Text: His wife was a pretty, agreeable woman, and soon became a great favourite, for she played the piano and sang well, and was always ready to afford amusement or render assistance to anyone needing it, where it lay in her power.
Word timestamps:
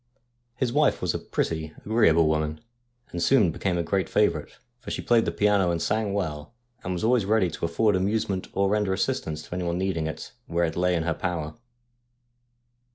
His 0.55 0.73
wife 0.73 0.99
was 0.99 1.13
a 1.13 1.19
pretty, 1.19 1.75
agreeable 1.85 2.25
woman, 2.27 2.59
and 3.11 3.21
soon 3.21 3.51
became 3.51 3.77
a 3.77 3.83
great 3.83 4.09
favourite, 4.09 4.57
for 4.79 4.89
she 4.89 4.99
played 4.99 5.25
the 5.25 5.31
piano 5.31 5.69
and 5.69 5.79
sang 5.79 6.11
well, 6.11 6.55
and 6.83 6.91
was 6.93 7.03
always 7.03 7.23
ready 7.25 7.51
to 7.51 7.65
afford 7.65 7.95
amusement 7.95 8.47
or 8.53 8.67
render 8.67 8.93
assistance 8.93 9.43
to 9.43 9.53
anyone 9.53 9.77
needing 9.77 10.07
it, 10.07 10.31
where 10.47 10.65
it 10.65 10.75
lay 10.75 10.95
in 10.95 11.03
her 11.03 11.13
power. 11.13 11.53